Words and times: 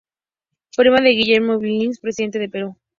Prima 0.75 0.99
de 0.99 1.11
Guillermo 1.11 1.59
Billinghurst, 1.59 2.01
presidente 2.01 2.39
del 2.39 2.49
Perú. 2.49 2.75